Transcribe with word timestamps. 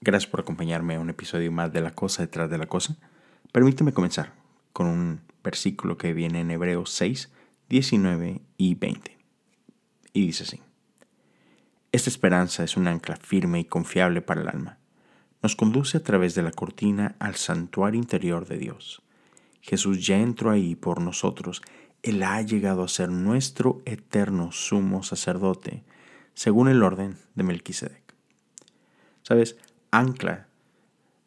Gracias 0.00 0.30
por 0.30 0.40
acompañarme 0.40 0.94
a 0.94 1.00
un 1.00 1.10
episodio 1.10 1.50
más 1.50 1.72
de 1.72 1.80
La 1.80 1.90
Cosa 1.90 2.22
detrás 2.22 2.48
de 2.48 2.56
la 2.56 2.66
Cosa. 2.66 2.96
Permíteme 3.50 3.92
comenzar 3.92 4.32
con 4.72 4.86
un 4.86 5.20
versículo 5.42 5.98
que 5.98 6.12
viene 6.12 6.40
en 6.40 6.52
Hebreos 6.52 6.92
6, 6.92 7.32
19 7.68 8.40
y 8.56 8.74
20. 8.76 9.18
Y 10.12 10.26
dice 10.26 10.44
así. 10.44 10.60
Esta 11.90 12.10
esperanza 12.10 12.62
es 12.62 12.76
un 12.76 12.86
ancla 12.86 13.16
firme 13.16 13.58
y 13.58 13.64
confiable 13.64 14.22
para 14.22 14.42
el 14.42 14.48
alma. 14.48 14.78
Nos 15.42 15.56
conduce 15.56 15.98
a 15.98 16.04
través 16.04 16.36
de 16.36 16.42
la 16.42 16.52
cortina 16.52 17.16
al 17.18 17.34
santuario 17.34 17.98
interior 17.98 18.46
de 18.46 18.58
Dios. 18.58 19.02
Jesús 19.62 20.06
ya 20.06 20.18
entró 20.18 20.52
ahí 20.52 20.76
por 20.76 21.00
nosotros. 21.00 21.60
Él 22.04 22.22
ha 22.22 22.40
llegado 22.42 22.84
a 22.84 22.88
ser 22.88 23.10
nuestro 23.10 23.82
eterno 23.84 24.52
sumo 24.52 25.02
sacerdote, 25.02 25.82
según 26.34 26.68
el 26.68 26.84
orden 26.84 27.16
de 27.34 27.42
Melquisedec. 27.42 28.14
Sabes, 29.22 29.56
ancla 29.90 30.48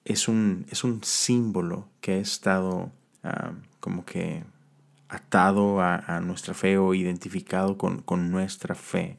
es 0.06 0.28
un, 0.28 0.66
es 0.70 0.84
un 0.84 1.04
símbolo 1.04 1.88
que 2.02 2.14
ha 2.14 2.18
estado 2.18 2.92
ah, 3.24 3.54
como 3.80 4.06
que 4.06 4.44
atado 5.10 5.82
a, 5.82 6.22
nuestra 6.22 6.54
fe 6.54 6.78
o 6.78 6.94
identificado 6.94 7.78
con, 7.78 8.32
nuestra 8.32 8.76
fe 8.76 9.18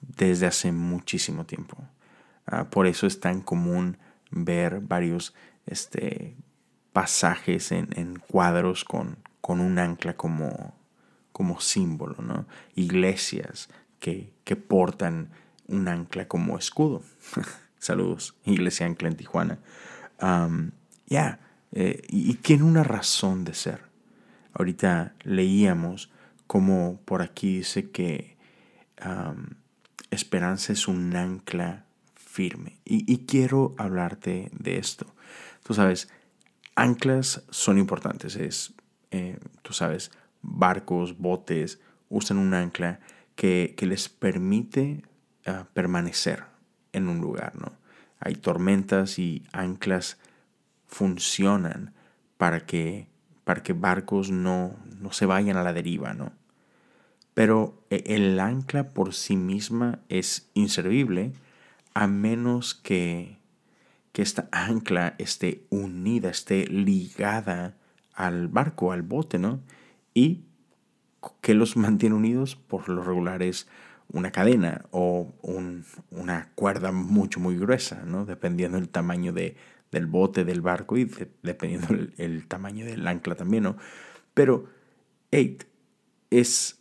desde 0.00 0.46
hace 0.46 0.72
muchísimo 0.72 1.46
tiempo. 1.46 1.76
Ah, 2.46 2.64
por 2.64 2.86
eso 2.86 3.06
es 3.06 3.20
tan 3.20 3.40
común 3.40 3.98
ver 4.30 4.80
varios 4.80 5.32
este, 5.66 6.36
pasajes 6.92 7.70
en, 7.70 8.18
cuadros 8.28 8.84
con, 8.84 9.18
con, 9.40 9.60
un 9.60 9.78
ancla 9.78 10.16
como, 10.16 10.74
como 11.32 11.60
símbolo, 11.60 12.16
¿no? 12.20 12.46
Iglesias 12.74 13.68
que, 14.00 14.32
que 14.42 14.56
portan 14.56 15.30
un 15.68 15.86
ancla 15.86 16.26
como 16.26 16.58
escudo. 16.58 17.02
Saludos, 17.78 18.34
Iglesia 18.44 18.86
Ancla 18.86 19.08
en 19.08 19.16
Tijuana. 19.16 19.58
ya, 21.06 21.40
eh, 21.72 22.02
y, 22.08 22.34
tiene 22.34 22.64
una 22.64 22.82
razón 22.82 23.44
de 23.44 23.54
ser. 23.54 23.82
Ahorita 24.54 25.14
leíamos 25.24 26.10
como 26.46 27.00
por 27.04 27.22
aquí 27.22 27.58
dice 27.58 27.90
que 27.90 28.36
esperanza 30.10 30.72
es 30.72 30.88
un 30.88 31.14
ancla 31.14 31.84
firme. 32.14 32.80
Y, 32.84 33.26
quiero 33.26 33.74
hablarte 33.78 34.50
de 34.52 34.78
esto. 34.78 35.06
Tú 35.62 35.74
sabes, 35.74 36.08
anclas 36.74 37.44
son 37.50 37.78
importantes. 37.78 38.36
Es, 38.36 38.74
eh, 39.10 39.38
tú 39.62 39.72
sabes, 39.72 40.10
barcos, 40.42 41.18
botes 41.18 41.80
usan 42.08 42.38
un 42.38 42.54
ancla 42.54 43.00
que, 43.34 43.74
les 43.80 44.08
permite 44.08 45.02
ah, 45.46 45.66
permanecer 45.72 46.44
en 46.96 47.08
un 47.08 47.20
lugar, 47.20 47.52
¿no? 47.56 47.72
Hay 48.18 48.34
tormentas 48.34 49.18
y 49.18 49.44
anclas 49.52 50.18
funcionan 50.86 51.92
para 52.38 52.66
que, 52.66 53.08
para 53.44 53.62
que 53.62 53.72
barcos 53.72 54.30
no, 54.30 54.74
no 54.98 55.12
se 55.12 55.26
vayan 55.26 55.56
a 55.56 55.62
la 55.62 55.72
deriva, 55.72 56.14
¿no? 56.14 56.32
Pero 57.34 57.82
e, 57.90 58.02
el 58.06 58.40
ancla 58.40 58.88
por 58.88 59.12
sí 59.12 59.36
misma 59.36 60.00
es 60.08 60.50
inservible 60.54 61.32
a 61.92 62.06
menos 62.06 62.74
que, 62.74 63.38
que 64.12 64.22
esta 64.22 64.48
ancla 64.52 65.14
esté 65.18 65.66
unida, 65.68 66.30
esté 66.30 66.66
ligada 66.66 67.76
al 68.14 68.48
barco, 68.48 68.92
al 68.92 69.02
bote, 69.02 69.38
¿no? 69.38 69.60
Y 70.14 70.44
que 71.42 71.54
los 71.54 71.76
mantiene 71.76 72.14
unidos 72.14 72.56
por 72.56 72.88
lo 72.88 73.02
regular 73.02 73.42
es 73.42 73.68
una 74.12 74.30
cadena 74.30 74.84
o 74.90 75.34
una 76.10 76.50
cuerda 76.54 76.92
mucho, 76.92 77.40
muy 77.40 77.58
gruesa, 77.58 78.02
¿no? 78.04 78.24
dependiendo 78.24 78.78
del 78.78 78.88
tamaño 78.88 79.32
de, 79.32 79.56
del 79.90 80.06
bote, 80.06 80.44
del 80.44 80.60
barco 80.60 80.96
y 80.96 81.10
dependiendo 81.42 81.88
el, 82.16 82.46
tamaño 82.46 82.84
del 82.84 83.06
ancla 83.06 83.34
también. 83.34 83.64
¿no? 83.64 83.76
Pero, 84.34 84.66
eight 85.30 85.64
es, 86.30 86.78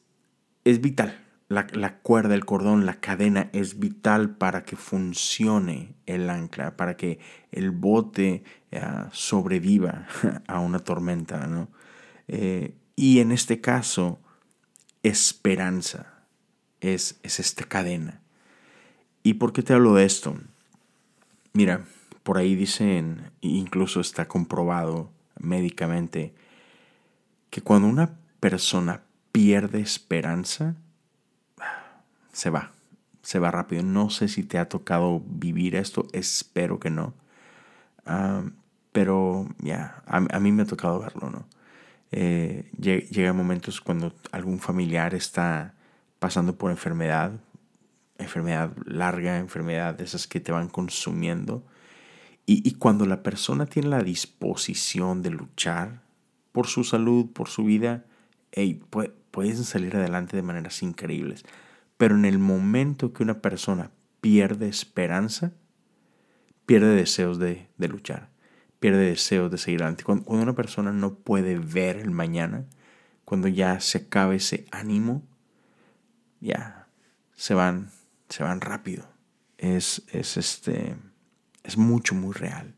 es 0.63 0.81
vital. 0.81 1.21
La, 1.47 1.67
la, 1.73 1.99
cuerda, 1.99 2.33
el 2.33 2.45
cordón, 2.45 2.87
la 2.87 2.99
cadena 2.99 3.49
es 3.53 3.79
vital 3.79 4.35
para 4.35 4.63
que 4.63 4.75
funcione 4.75 5.95
el 6.07 6.29
ancla, 6.29 6.75
para 6.75 6.97
que 6.97 7.19
el 7.51 7.69
bote 7.69 8.43
eh, 8.71 8.81
sobreviva 9.11 10.07
a 10.47 10.59
una 10.59 10.79
tormenta. 10.79 11.45
¿no? 11.45 11.69
Eh, 12.27 12.75
y 12.95 13.19
en 13.19 13.31
este 13.31 13.61
caso, 13.61 14.19
esperanza 15.03 16.14
es, 16.81 17.19
esta 17.23 17.63
cadena. 17.65 18.21
¿Y 19.23 19.35
por 19.35 19.53
qué 19.53 19.63
te 19.63 19.73
hablo 19.73 19.95
de 19.95 20.05
esto? 20.05 20.37
Mira, 21.53 21.85
por 22.23 22.37
ahí 22.37 22.55
dicen, 22.55 23.31
incluso 23.41 23.99
está 23.99 24.27
comprobado 24.27 25.09
médicamente, 25.39 26.33
que 27.49 27.61
cuando 27.61 27.87
una 27.87 28.17
persona 28.39 29.01
pierde 29.31 29.79
esperanza, 29.79 30.75
se 32.31 32.49
va, 32.49 32.71
se 33.21 33.39
va 33.39 33.51
rápido. 33.51 33.83
No 33.83 34.09
sé 34.09 34.27
si 34.27 34.43
te 34.43 34.57
ha 34.57 34.69
tocado 34.69 35.23
vivir 35.25 35.75
esto, 35.75 36.07
espero 36.11 36.79
que 36.79 36.89
no. 36.89 37.13
Ah, 38.05 38.43
pero 38.91 39.47
ya, 39.59 40.03
a, 40.05 40.39
mí 40.39 40.51
me 40.51 40.63
ha 40.63 40.65
tocado 40.65 40.99
verlo, 40.99 41.29
¿no? 41.29 41.45
Eh, 42.11 42.71
llega 42.79 43.33
momentos 43.33 43.81
cuando 43.81 44.13
algún 44.31 44.59
familiar 44.59 45.13
está 45.13 45.73
pasando 46.19 46.57
por 46.57 46.71
enfermedad, 46.71 47.39
enfermedad 48.17 48.71
larga, 48.85 49.37
enfermedad 49.37 49.95
de 49.95 50.05
esas 50.05 50.27
que 50.27 50.39
te 50.39 50.51
van 50.51 50.69
consumiendo. 50.69 51.65
Y, 52.47 52.75
cuando 52.75 53.07
la 53.07 53.23
persona 53.23 53.65
tiene 53.65 53.89
la 53.89 54.03
disposición 54.03 55.23
de 55.23 55.31
luchar 55.31 56.03
por 56.51 56.67
su 56.67 56.83
salud, 56.83 57.31
por 57.33 57.49
su 57.49 57.63
vida, 57.63 58.05
hey, 58.51 58.83
pueden 59.31 59.63
salir 59.63 59.95
adelante 59.95 60.35
de 60.35 60.43
maneras 60.43 60.83
increíbles. 60.83 61.43
Pero 61.97 62.15
en 62.15 62.25
el 62.25 62.37
momento 62.37 63.13
que 63.13 63.23
una 63.23 63.41
persona 63.41 63.89
pierde 64.21 64.67
esperanza, 64.67 65.53
pierde 66.67 66.95
deseos 66.95 67.39
de, 67.39 67.67
luchar, 67.79 68.29
pierde 68.79 69.05
deseos 69.05 69.49
de 69.49 69.57
seguir 69.57 69.81
adelante. 69.81 70.03
Cuando, 70.03 70.25
cuando, 70.25 70.43
una 70.43 70.55
persona 70.55 70.91
no 70.91 71.15
puede 71.15 71.57
ver 71.57 71.97
el 71.97 72.11
mañana, 72.11 72.65
cuando 73.23 73.47
ya 73.47 73.79
se 73.79 73.97
acaba 73.97 74.35
ese 74.35 74.65
ánimo, 74.71 75.23
ya 76.45 76.87
se 77.35 77.53
van, 77.53 77.89
se 78.29 78.43
van 78.43 78.61
rápido. 78.61 79.05
Es, 79.57 80.03
es, 80.11 80.37
este, 80.37 80.95
es 81.63 81.77
mucho, 81.77 82.15
muy 82.15 82.33
real. 82.33 82.73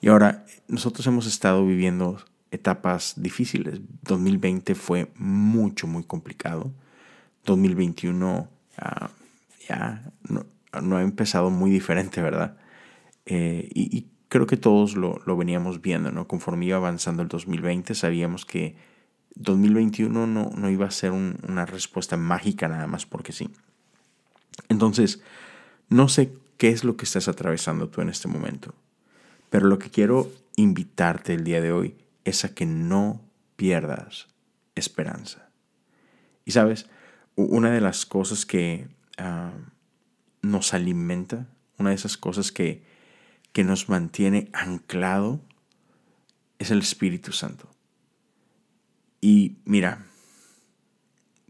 Y 0.00 0.08
ahora, 0.08 0.44
nosotros 0.68 1.06
hemos 1.06 1.26
estado 1.26 1.66
viviendo 1.66 2.22
etapas 2.50 3.14
difíciles. 3.16 3.80
2020 4.02 4.74
fue 4.74 5.12
mucho, 5.16 5.86
muy 5.86 6.04
complicado. 6.04 6.72
2021 7.44 8.48
ah, 8.78 9.10
ya 9.68 10.02
no, 10.28 10.96
ha 10.96 11.02
empezado 11.02 11.50
muy 11.50 11.70
diferente, 11.70 12.22
¿verdad? 12.22 12.56
Eh, 13.26 13.68
y, 13.74 14.06
creo 14.28 14.48
que 14.48 14.56
todos 14.56 14.96
lo, 14.96 15.20
lo, 15.26 15.36
veníamos 15.36 15.80
viendo, 15.80 16.10
¿no? 16.10 16.26
Conforme 16.26 16.66
iba 16.66 16.76
avanzando 16.76 17.22
el 17.22 17.28
2020, 17.28 17.94
sabíamos 17.94 18.44
que 18.44 18.74
2021 19.36 20.26
no, 20.26 20.50
no 20.56 20.70
iba 20.70 20.86
a 20.86 20.90
ser 20.90 21.12
una 21.12 21.66
respuesta 21.66 22.16
mágica 22.16 22.68
nada 22.68 22.86
más 22.86 23.06
porque 23.06 23.32
sí. 23.32 23.50
Entonces, 24.68 25.20
no 25.88 26.08
sé 26.08 26.32
qué 26.56 26.68
es 26.68 26.84
lo 26.84 26.96
que 26.96 27.04
estás 27.04 27.28
atravesando 27.28 27.88
tú 27.88 28.00
en 28.00 28.08
este 28.08 28.28
momento, 28.28 28.74
pero 29.50 29.66
lo 29.66 29.78
que 29.78 29.90
quiero 29.90 30.30
invitarte 30.56 31.34
el 31.34 31.44
día 31.44 31.60
de 31.60 31.72
hoy 31.72 31.96
es 32.24 32.44
a 32.44 32.54
que 32.54 32.66
no 32.66 33.20
pierdas 33.56 34.28
esperanza. 34.74 35.48
Y 36.44 36.52
sabes, 36.52 36.86
una 37.36 37.70
de 37.70 37.80
las 37.80 38.06
cosas 38.06 38.46
que 38.46 38.88
ah, 39.18 39.52
nos 40.42 40.74
alimenta, 40.74 41.46
una 41.78 41.90
de 41.90 41.96
esas 41.96 42.16
cosas 42.16 42.52
que, 42.52 42.82
que 43.52 43.64
nos 43.64 43.88
mantiene 43.88 44.48
anclado, 44.52 45.40
es 46.58 46.70
el 46.70 46.78
Espíritu 46.78 47.32
Santo. 47.32 47.68
Y 49.24 49.56
mira, 49.64 50.04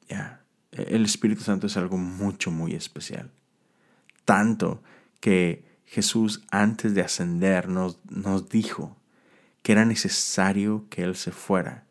ya, 0.09 0.45
el 0.71 1.05
Espíritu 1.05 1.43
Santo 1.43 1.67
es 1.67 1.77
algo 1.77 1.99
mucho, 1.99 2.53
muy 2.53 2.73
especial. 2.73 3.33
Tanto 4.25 4.81
que 5.19 5.65
Jesús 5.85 6.45
antes 6.53 6.95
de 6.95 7.01
ascender 7.01 7.69
nos, 7.69 7.99
nos 8.09 8.49
dijo 8.49 8.97
que 9.63 9.73
era 9.73 9.85
necesario 9.85 10.87
que 10.89 11.03
Él 11.03 11.17
se 11.17 11.33
fuera 11.33 11.83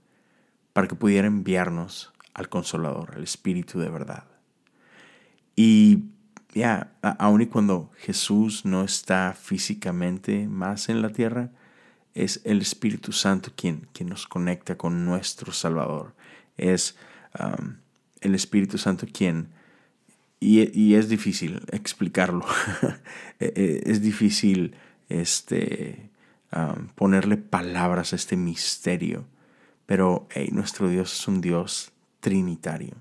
para 0.71 0.87
que 0.87 0.95
pudiera 0.95 1.27
enviarnos 1.27 2.13
al 2.33 2.47
Consolador, 2.47 3.15
al 3.15 3.23
Espíritu 3.23 3.77
de 3.77 3.89
verdad. 3.89 4.23
Y 5.57 6.05
ya, 6.53 6.93
aun 7.01 7.41
y 7.41 7.47
cuando 7.47 7.91
Jesús 7.97 8.63
no 8.63 8.85
está 8.85 9.35
físicamente 9.37 10.47
más 10.47 10.87
en 10.87 11.01
la 11.01 11.09
tierra, 11.09 11.51
es 12.13 12.41
el 12.43 12.61
Espíritu 12.61 13.11
Santo 13.11 13.51
quien, 13.55 13.87
quien 13.93 14.09
nos 14.09 14.27
conecta 14.27 14.77
con 14.77 15.05
nuestro 15.05 15.51
Salvador. 15.51 16.13
Es 16.57 16.95
um, 17.39 17.77
el 18.21 18.35
Espíritu 18.35 18.77
Santo 18.77 19.07
quien, 19.11 19.49
y, 20.39 20.93
es 20.95 21.09
difícil 21.09 21.61
explicarlo. 21.71 22.45
E, 23.39 23.51
e, 23.55 23.91
es 23.91 24.01
difícil 24.01 24.75
este, 25.09 26.09
ponerle 26.95 27.35
palabras 27.35 28.13
a 28.13 28.15
este 28.15 28.37
misterio. 28.37 29.25
Pero 29.85 30.27
nuestro 30.51 30.87
Dios 30.87 31.19
es 31.19 31.27
un 31.27 31.41
Dios 31.41 31.91
trinitario. 32.19 32.95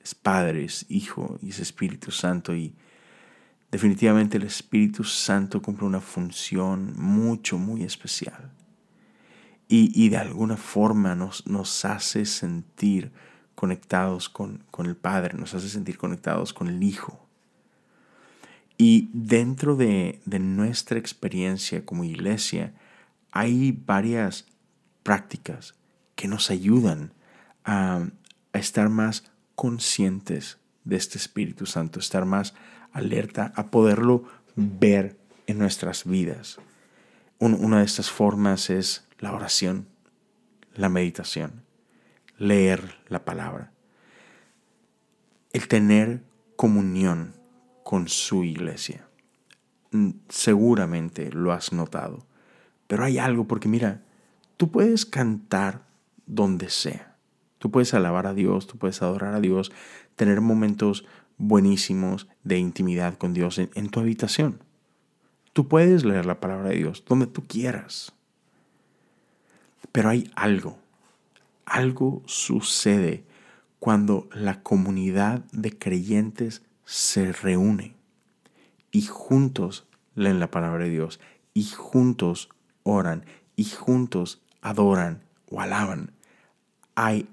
Es 0.00 0.14
Padre, 0.14 0.64
es 0.64 0.86
Hijo 0.88 1.38
y 1.42 1.50
es 1.50 1.58
Espíritu 1.58 2.10
Santo. 2.10 2.54
Y 2.54 2.74
definitivamente 3.72 4.36
el 4.36 4.44
Espíritu 4.44 5.02
Santo 5.04 5.60
cumple 5.60 5.86
una 5.86 6.00
función 6.00 6.92
mucho, 6.96 7.58
muy 7.58 7.82
especial. 7.82 8.52
Y, 9.70 10.08
de 10.08 10.16
alguna 10.16 10.56
forma 10.56 11.14
nos, 11.14 11.46
nos 11.46 11.84
hace 11.84 12.24
sentir 12.24 13.12
conectados 13.58 14.28
con, 14.28 14.62
el 14.78 14.94
Padre, 14.94 15.36
nos 15.36 15.52
hace 15.52 15.68
sentir 15.68 15.98
conectados 15.98 16.52
con 16.52 16.68
el 16.68 16.80
Hijo. 16.80 17.26
Y 18.76 19.10
dentro 19.12 19.74
de, 19.74 20.20
nuestra 20.24 20.96
experiencia 20.96 21.84
como 21.84 22.04
iglesia 22.04 22.72
hay 23.32 23.72
varias 23.72 24.46
prácticas 25.02 25.74
que 26.14 26.28
nos 26.28 26.52
ayudan 26.52 27.12
a, 27.64 28.06
estar 28.52 28.88
más 28.88 29.24
conscientes 29.56 30.58
de 30.84 30.94
este 30.94 31.18
Espíritu 31.18 31.66
Santo, 31.66 31.98
estar 31.98 32.26
más 32.26 32.54
alerta, 32.92 33.52
a 33.56 33.72
poderlo 33.72 34.22
ver 34.54 35.18
en 35.48 35.58
nuestras 35.58 36.04
vidas. 36.04 36.60
una 37.40 37.80
de 37.80 37.84
estas 37.84 38.08
formas 38.08 38.70
es 38.70 39.07
la 39.18 39.32
oración, 39.32 39.88
la 40.74 40.88
meditación 40.88 41.68
leer 42.38 42.94
la 43.08 43.24
palabra, 43.24 43.72
el 45.52 45.68
tener 45.68 46.22
comunión 46.56 47.34
con 47.84 48.08
su 48.08 48.44
iglesia. 48.44 49.08
Mm, 49.90 50.10
seguramente 50.28 51.30
lo 51.32 51.52
has 51.52 51.72
notado, 51.72 52.26
pero 52.86 53.04
hay 53.04 53.18
algo 53.18 53.46
porque 53.46 53.68
mira, 53.68 54.02
tú 54.56 54.70
puedes 54.70 55.04
cantar 55.04 55.82
donde 56.26 56.70
sea, 56.70 57.16
tú 57.58 57.70
puedes 57.70 57.92
alabar 57.94 58.26
a 58.26 58.34
Dios, 58.34 58.66
tú 58.66 58.78
puedes 58.78 59.02
adorar 59.02 59.34
a 59.34 59.40
Dios, 59.40 59.72
tener 60.16 60.40
momentos 60.40 61.04
buenísimos 61.38 62.28
de 62.44 62.58
intimidad 62.58 63.16
con 63.16 63.32
Dios 63.34 63.58
en, 63.58 63.70
en 63.74 63.88
tu 63.88 64.00
habitación. 64.00 64.62
Tú 65.52 65.66
puedes 65.66 66.04
leer 66.04 66.26
la 66.26 66.40
palabra 66.40 66.68
de 66.68 66.76
Dios 66.76 67.04
donde 67.06 67.26
tú 67.26 67.46
quieras. 67.46 68.12
Pero 69.92 70.10
hay 70.10 70.30
algo 70.34 70.78
algo 71.68 72.22
sucede 72.26 73.24
cuando 73.78 74.28
la 74.32 74.62
comunidad 74.62 75.44
de 75.52 75.78
creyentes 75.78 76.62
se 76.84 77.32
reúne 77.32 77.94
y 78.90 79.02
juntos 79.02 79.86
leen 80.14 80.40
la 80.40 80.50
palabra 80.50 80.84
de 80.84 80.90
Dios 80.90 81.20
y 81.54 81.64
juntos 81.64 82.48
oran 82.82 83.24
y 83.54 83.64
juntos 83.64 84.42
adoran 84.62 85.22
o 85.50 85.60
alaban. 85.60 86.12
Hay 86.94 87.28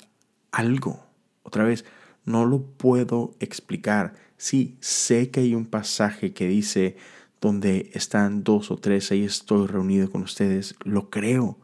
algo. 0.52 1.04
Otra 1.44 1.64
vez, 1.64 1.86
no 2.26 2.46
lo 2.46 2.62
puedo 2.62 3.34
explicar. 3.40 4.14
Sí, 4.38 4.78
sé 4.82 5.32
que 5.32 5.42
hay 5.42 5.56
un 5.56 5.66
pasaje 5.66 6.34
que 6.34 6.48
dice 6.48 6.98
donde 7.40 7.90
están 7.94 8.44
dos 8.44 8.70
o 8.72 8.78
tres, 8.78 9.12
ahí 9.12 9.24
estoy 9.24 9.68
reunido 9.68 10.12
con 10.12 10.24
ustedes. 10.24 10.76
Lo 10.84 11.10
creo. 11.10 11.58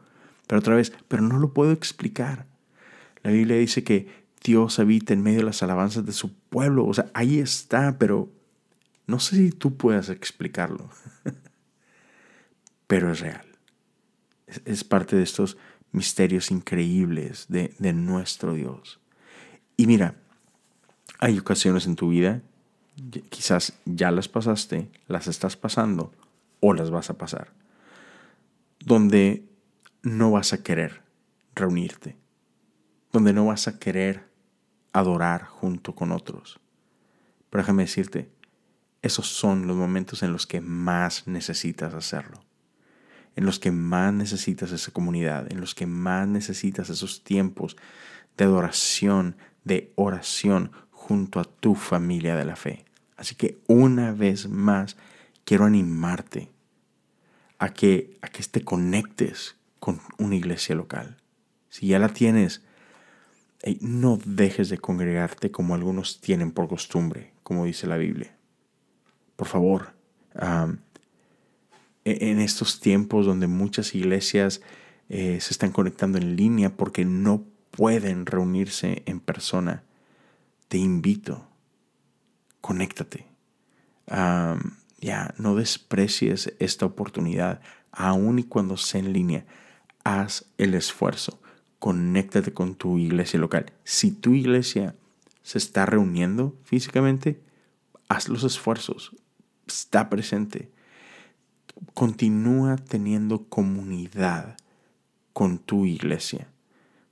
Pero 0.52 0.60
otra 0.60 0.76
vez, 0.76 0.92
pero 1.08 1.24
no 1.24 1.40
lo 1.40 1.54
puedo 1.54 1.72
explicar. 1.72 2.46
La 3.24 3.32
Biblia 3.32 3.56
dice 3.56 3.86
que 3.86 4.10
Dios 4.44 4.80
habita 4.80 5.14
en 5.14 5.24
medio 5.24 5.38
de 5.38 5.46
las 5.46 5.64
alabanzas 5.64 6.06
de 6.06 6.12
su 6.12 6.34
pueblo. 6.34 6.86
O 6.86 6.94
sea, 6.94 7.10
ahí 7.14 7.40
está, 7.40 7.98
pero 7.98 8.30
no 9.08 9.22
sé 9.22 9.38
si 9.38 9.52
tú 9.52 9.78
puedas 9.78 10.10
explicarlo. 10.10 10.90
pero 12.88 13.14
es 13.14 13.22
real. 13.22 13.46
Es, 14.66 14.84
parte 14.84 15.16
de 15.16 15.24
estos 15.24 15.56
misterios 15.94 16.52
increíbles 16.52 17.46
de, 17.48 17.74
de 17.80 17.94
nuestro 17.94 18.54
Dios. 18.54 19.00
Y 19.78 19.88
mira, 19.88 20.16
hay 21.20 21.40
ocasiones 21.40 21.86
en 21.86 21.96
tu 21.96 22.10
vida, 22.10 22.42
quizás 23.30 23.80
ya 23.86 24.12
las 24.12 24.28
pasaste, 24.28 24.92
las 25.08 25.28
estás 25.28 25.56
pasando 25.56 26.12
o 26.60 26.74
las 26.74 26.92
vas 26.92 27.10
a 27.10 27.18
pasar, 27.18 27.54
donde 28.82 29.50
no 30.04 30.32
vas 30.32 30.54
a 30.54 30.64
querer 30.64 31.02
reunirte 31.56 32.22
donde 33.12 33.34
no 33.34 33.46
vas 33.46 33.68
a 33.68 33.78
querer 33.78 34.30
adorar 34.94 35.46
junto 35.46 35.96
con 35.96 36.12
otros. 36.12 36.60
Pero 37.50 37.64
déjame 37.64 37.84
decirte, 37.84 38.30
esos 39.02 39.28
son 39.28 39.68
los 39.68 39.76
momentos 39.76 40.24
en 40.24 40.32
los 40.32 40.48
que 40.48 40.62
más 40.62 41.28
necesitas 41.28 41.94
hacerlo, 41.94 42.44
en 43.36 43.46
los 43.46 43.60
que 43.60 43.72
más 43.72 44.14
necesitas 44.14 44.72
esa 44.72 44.92
comunidad, 44.92 45.52
en 45.52 45.60
los 45.60 45.76
que 45.76 45.86
más 45.86 46.28
necesitas 46.28 46.90
esos 46.90 47.24
tiempos 47.24 47.76
de 48.38 48.46
adoración, 48.46 49.36
de 49.64 49.92
oración 49.96 50.72
junto 50.92 51.40
a 51.40 51.46
tu 51.46 51.76
familia 51.76 52.36
de 52.36 52.46
la 52.46 52.56
fe. 52.56 52.86
Así 53.18 53.36
que 53.36 53.60
una 53.68 54.14
vez 54.14 54.48
más 54.48 54.98
quiero 55.46 55.66
animarte 55.66 56.52
a 57.60 57.70
que, 57.70 58.18
a 58.22 58.30
que 58.30 58.44
te 58.44 58.64
conectes 58.64 59.56
con 59.82 60.00
una 60.20 60.36
iglesia 60.36 60.76
local. 60.76 61.18
Si 61.70 61.88
ya 61.88 61.98
la 61.98 62.10
tienes, 62.10 62.62
no 63.82 64.20
dejes 64.24 64.70
de 64.70 64.78
congregarte 64.78 65.50
como 65.50 65.74
algunos 65.74 66.22
tienen 66.22 66.52
por 66.52 66.70
costumbre, 66.70 67.34
como 67.42 67.66
dice 67.66 67.88
la 67.88 67.98
Biblia. 67.98 68.38
Por 69.36 69.48
favor, 69.48 69.94
e-, 72.06 72.30
en 72.30 72.40
estos 72.40 72.80
tiempos 72.80 73.26
donde 73.26 73.48
muchas 73.48 73.96
iglesias 73.96 74.62
eh, 75.10 75.40
se 75.42 75.52
están 75.52 75.72
conectando 75.72 76.20
en 76.20 76.36
línea 76.36 76.78
porque 76.78 77.04
no 77.04 77.44
pueden 77.72 78.28
reunirse 78.28 79.02
en 79.08 79.20
persona, 79.20 79.84
te 80.68 80.78
invito, 80.78 81.50
conéctate. 82.62 83.26
ya, 84.08 85.34
no 85.40 85.56
desprecies 85.56 86.54
esta 86.60 86.86
oportunidad, 86.86 87.62
aun 87.92 88.38
y 88.38 88.44
cuando 88.44 88.78
sea 88.78 89.00
en 89.00 89.12
línea, 89.12 89.46
haz 90.04 90.46
el 90.58 90.74
esfuerzo 90.74 91.42
conéctate 91.82 92.54
con 92.54 92.76
tu 92.76 93.00
iglesia 93.00 93.40
local. 93.40 93.74
Si 93.84 94.12
tu 94.12 94.36
iglesia 94.36 94.94
se 95.42 95.58
está 95.58 95.88
reuniendo 95.88 96.56
físicamente, 96.64 97.42
haz 98.08 98.30
los 98.30 98.44
esfuerzos, 98.44 99.16
está 99.66 100.08
presente. 100.08 100.70
Continúa 101.96 102.76
teniendo 102.76 103.46
comunidad 103.46 104.58
con 105.34 105.58
tu 105.58 105.88
iglesia, 105.88 106.50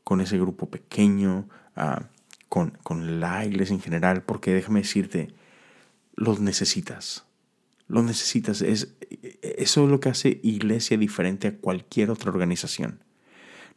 con 0.03 0.21
ese 0.21 0.37
grupo 0.37 0.69
pequeño, 0.69 1.49
ah, 1.75 2.03
con, 2.47 2.77
con 2.83 3.19
la 3.19 3.43
iglesia 3.47 3.73
en 3.73 3.81
general, 3.81 4.21
porque 4.21 4.53
déjame 4.53 4.81
decirte, 4.81 5.33
los 6.13 6.39
necesitas. 6.41 7.25
Los 7.89 8.05
necesitas. 8.05 8.61
Es, 8.61 8.95
eso 9.41 9.83
es 9.83 9.89
lo 9.89 9.99
que 9.99 10.09
hace 10.09 10.39
iglesia 10.41 10.97
diferente 10.97 11.49
a 11.49 11.57
cualquier 11.57 12.09
otra 12.09 12.31
organización 12.31 13.03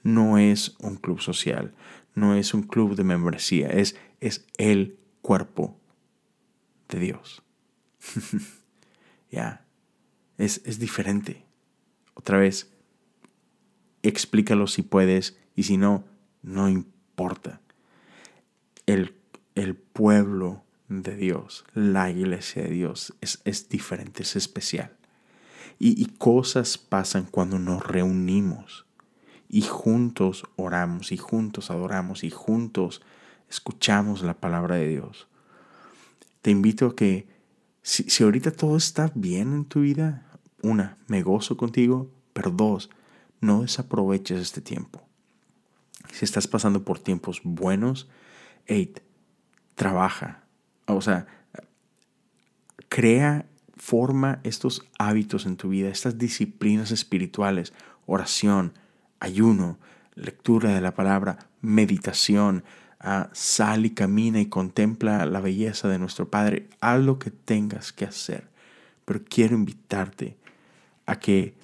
no 0.02 0.38
es 0.38 0.74
un 0.80 0.96
club 0.96 1.20
social, 1.20 1.74
no 2.14 2.34
es 2.34 2.54
un 2.54 2.62
club 2.62 2.96
de 2.96 3.04
membresía, 3.04 3.68
es, 3.68 3.96
es 4.20 4.46
el 4.58 4.98
cuerpo 5.20 5.78
de 6.88 6.98
Dios. 6.98 7.42
ya, 9.30 9.64
es, 10.38 10.60
es 10.64 10.78
diferente. 10.78 11.44
Otra 12.14 12.38
vez, 12.38 12.70
explícalo 14.02 14.66
si 14.66 14.82
puedes 14.82 15.38
y 15.54 15.62
si 15.64 15.76
no, 15.76 16.04
no 16.42 16.68
importa. 16.68 17.60
El, 18.86 19.14
el 19.54 19.76
pueblo 19.76 20.64
de 20.88 21.16
Dios, 21.16 21.64
la 21.74 22.10
iglesia 22.10 22.62
de 22.62 22.70
Dios, 22.70 23.14
es, 23.20 23.40
es 23.44 23.68
diferente, 23.68 24.22
es 24.22 24.36
especial. 24.36 24.92
Y, 25.78 26.00
y, 26.00 26.06
cosas 26.06 26.78
pasan 26.78 27.26
cuando 27.30 27.58
nos 27.58 27.84
reunimos 27.86 28.86
y 29.48 29.62
juntos 29.62 30.44
oramos 30.56 31.12
y 31.12 31.16
juntos 31.16 31.70
adoramos 31.70 32.24
y 32.24 32.30
juntos 32.30 33.02
escuchamos 33.48 34.22
la 34.22 34.34
palabra 34.34 34.76
de 34.76 34.88
Dios. 34.88 35.28
Te 36.40 36.50
invito 36.50 36.86
a 36.86 36.96
que 36.96 37.26
si, 37.82 38.22
ahorita 38.22 38.52
todo 38.52 38.76
está 38.76 39.10
bien 39.14 39.52
en 39.52 39.64
tu 39.64 39.80
vida, 39.80 40.26
una, 40.62 40.98
me 41.08 41.22
gozo 41.22 41.56
contigo, 41.56 42.10
pero 42.32 42.50
dos, 42.50 42.90
no 43.40 43.62
desaproveches 43.62 44.40
este 44.40 44.60
tiempo. 44.60 45.02
Si 46.12 46.24
estás 46.24 46.46
pasando 46.46 46.84
por 46.84 47.00
tiempos 47.00 47.40
buenos, 47.42 48.08
eight, 48.66 49.00
trabaja. 49.74 50.41
O 50.86 51.00
sea, 51.00 51.26
crea, 52.88 53.46
forma 53.76 54.40
estos 54.44 54.84
hábitos 54.98 55.46
en 55.46 55.56
tu 55.56 55.70
vida, 55.70 55.88
estas 55.88 56.18
disciplinas 56.18 56.90
espirituales, 56.90 57.72
oración, 58.06 58.74
ayuno, 59.18 59.78
lectura 60.14 60.70
de 60.74 60.80
la 60.80 60.94
palabra, 60.94 61.38
meditación, 61.60 62.64
Ah, 63.04 63.30
sal 63.32 63.84
y 63.84 63.90
camina 63.90 64.40
y 64.40 64.46
contempla 64.46 65.26
la 65.26 65.40
belleza 65.40 65.88
de 65.88 65.98
nuestro 65.98 66.30
Padre. 66.30 66.68
Haz 66.80 67.00
lo 67.00 67.18
que 67.18 67.32
tengas 67.32 67.92
que 67.92 68.04
hacer. 68.04 68.48
Pero 69.04 69.22
quiero 69.28 69.56
invitarte 69.56 70.36
a 71.04 71.18
que, 71.18 71.56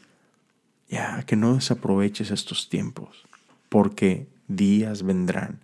ya, 0.88 1.18
a 1.18 1.22
que 1.22 1.36
no 1.36 1.54
desaproveches 1.54 2.32
estos 2.32 2.68
tiempos, 2.68 3.24
porque 3.68 4.26
días 4.48 5.04
vendrán 5.04 5.60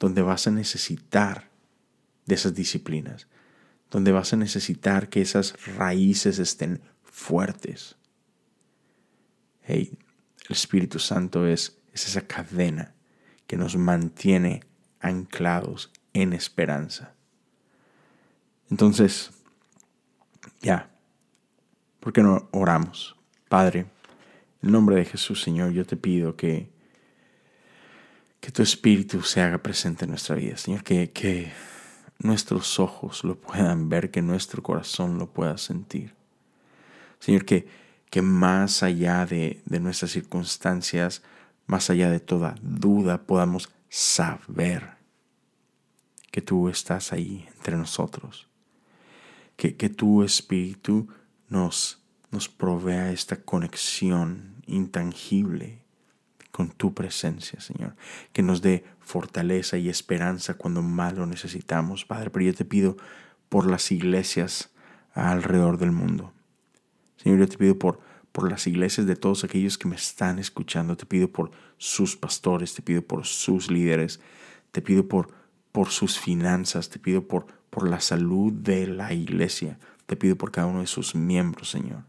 donde 0.00 0.22
vas 0.22 0.48
a 0.48 0.50
necesitar 0.50 1.48
de 2.26 2.34
esas 2.34 2.54
disciplinas, 2.54 3.26
donde 3.90 4.12
vas 4.12 4.32
a 4.32 4.36
necesitar 4.36 5.08
que 5.08 5.20
esas 5.20 5.54
raíces 5.76 6.38
estén 6.38 6.80
fuertes. 7.02 7.96
El 9.66 9.98
Espíritu 10.48 10.98
Santo 10.98 11.46
es, 11.46 11.78
es 11.92 12.06
esa 12.08 12.22
cadena 12.22 12.94
que 13.46 13.56
nos 13.56 13.76
mantiene 13.76 14.64
anclados 15.00 15.92
en 16.12 16.32
esperanza. 16.32 17.14
Entonces, 18.70 19.30
ya, 20.62 20.90
¿por 22.00 22.12
qué 22.12 22.22
no 22.22 22.48
oramos? 22.52 23.16
Padre, 23.48 23.80
en 23.80 23.88
el 24.62 24.72
nombre 24.72 24.96
de 24.96 25.04
Jesús, 25.04 25.42
Señor, 25.42 25.72
yo 25.72 25.84
te 25.84 25.96
pido 25.96 26.36
que, 26.36 26.70
que 28.40 28.50
tu 28.50 28.62
Espíritu 28.62 29.22
se 29.22 29.42
haga 29.42 29.58
presente 29.58 30.04
en 30.04 30.10
nuestra 30.10 30.36
vida, 30.36 30.56
Señor, 30.56 30.82
que, 30.82 31.10
que 31.10 31.52
nuestros 32.22 32.78
ojos 32.78 33.24
lo 33.24 33.36
puedan 33.36 33.88
ver, 33.88 34.10
que 34.10 34.22
nuestro 34.22 34.62
corazón 34.62 35.18
lo 35.18 35.32
pueda 35.32 35.58
sentir. 35.58 36.14
Señor, 37.18 37.44
que, 37.44 37.66
que 38.10 38.22
más 38.22 38.82
allá 38.82 39.26
de, 39.26 39.60
de 39.64 39.80
nuestras 39.80 40.12
circunstancias, 40.12 41.22
más 41.66 41.90
allá 41.90 42.10
de 42.10 42.20
toda 42.20 42.54
duda, 42.62 43.22
podamos 43.22 43.70
saber 43.88 44.96
que 46.30 46.40
tú 46.40 46.68
estás 46.68 47.12
ahí 47.12 47.48
entre 47.56 47.76
nosotros. 47.76 48.48
Que, 49.56 49.76
que 49.76 49.90
tu 49.90 50.22
Espíritu 50.22 51.08
nos, 51.48 52.02
nos 52.30 52.48
provea 52.48 53.12
esta 53.12 53.36
conexión 53.36 54.56
intangible 54.66 55.81
con 56.52 56.70
tu 56.70 56.94
presencia, 56.94 57.60
Señor. 57.60 57.96
Que 58.32 58.42
nos 58.42 58.62
dé 58.62 58.84
fortaleza 59.00 59.78
y 59.78 59.88
esperanza 59.88 60.54
cuando 60.54 60.82
más 60.82 61.14
lo 61.14 61.26
necesitamos, 61.26 62.04
Padre. 62.04 62.30
Pero 62.30 62.44
yo 62.44 62.54
te 62.54 62.64
pido 62.64 62.96
por 63.48 63.68
las 63.68 63.90
iglesias 63.90 64.70
alrededor 65.14 65.78
del 65.78 65.90
mundo. 65.90 66.32
Señor, 67.16 67.40
yo 67.40 67.48
te 67.48 67.58
pido 67.58 67.78
por, 67.78 68.00
por 68.30 68.50
las 68.50 68.66
iglesias 68.66 69.06
de 69.06 69.16
todos 69.16 69.44
aquellos 69.44 69.78
que 69.78 69.88
me 69.88 69.96
están 69.96 70.38
escuchando. 70.38 70.96
Te 70.96 71.06
pido 71.06 71.28
por 71.28 71.50
sus 71.78 72.16
pastores, 72.16 72.74
te 72.74 72.82
pido 72.82 73.02
por 73.02 73.24
sus 73.24 73.70
líderes, 73.70 74.20
te 74.72 74.82
pido 74.82 75.08
por, 75.08 75.28
por 75.72 75.88
sus 75.88 76.18
finanzas, 76.18 76.90
te 76.90 76.98
pido 76.98 77.26
por, 77.26 77.46
por 77.70 77.88
la 77.88 78.00
salud 78.00 78.52
de 78.52 78.86
la 78.86 79.14
iglesia, 79.14 79.78
te 80.06 80.16
pido 80.16 80.36
por 80.36 80.52
cada 80.52 80.66
uno 80.66 80.80
de 80.80 80.86
sus 80.86 81.14
miembros, 81.14 81.70
Señor. 81.70 82.04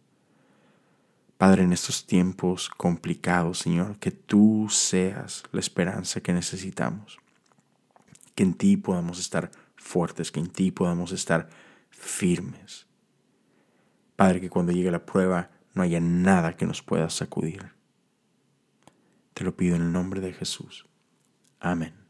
Padre, 1.43 1.63
en 1.63 1.73
estos 1.73 2.07
tiempos 2.07 2.69
complicados, 2.69 3.59
Señor, 3.59 3.99
que 3.99 4.11
tú 4.11 4.67
seas 4.69 5.43
la 5.51 5.59
esperanza 5.59 6.21
que 6.21 6.31
necesitamos. 6.31 7.19
Que 8.33 8.43
en 8.43 8.53
ti 8.53 8.77
podamos 8.77 9.19
estar 9.19 9.51
fuertes, 9.75 10.31
que 10.31 10.39
en 10.39 10.47
ti 10.47 10.71
podamos 10.71 11.11
estar 11.11 11.49
firmes. 11.89 12.87
Padre, 14.15 14.39
que 14.39 14.49
cuando 14.49 14.71
llegue 14.71 14.89
la 14.89 15.05
prueba 15.05 15.51
no 15.73 15.81
haya 15.81 15.99
nada 15.99 16.55
que 16.55 16.65
nos 16.65 16.81
pueda 16.81 17.09
sacudir. 17.09 17.73
Te 19.33 19.43
lo 19.43 19.53
pido 19.57 19.75
en 19.75 19.81
el 19.81 19.91
nombre 19.91 20.21
de 20.21 20.31
Jesús. 20.31 20.85
Amén. 21.59 22.02